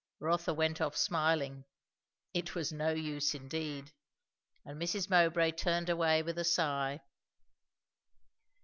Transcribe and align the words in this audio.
Rotha 0.19 0.51
went 0.51 0.81
off 0.81 0.97
smiling. 0.97 1.63
It 2.33 2.55
was 2.55 2.73
no 2.73 2.89
use 2.91 3.35
indeed! 3.35 3.91
And 4.65 4.81
Mrs. 4.81 5.11
Mowbray 5.11 5.51
turned 5.51 5.89
away 5.91 6.23
with 6.23 6.39
a 6.39 6.43
sigh. 6.43 7.01